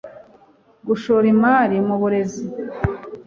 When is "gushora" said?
0.87-1.25